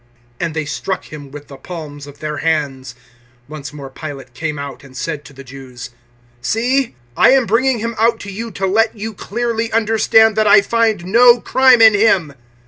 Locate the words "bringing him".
7.45-7.93